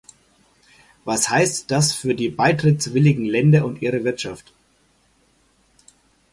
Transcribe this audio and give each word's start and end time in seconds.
Was 1.05 1.29
heißt 1.29 1.69
das 1.69 1.93
für 1.93 2.15
die 2.15 2.29
beitrittswilligen 2.29 3.23
Länder 3.25 3.67
und 3.67 3.83
ihre 3.83 4.03
Wirtschaft? 4.03 4.51